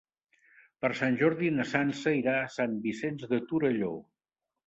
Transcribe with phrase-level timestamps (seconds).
[0.85, 3.93] Per Sant Jordi na Sança irà a Sant Vicenç de Torelló.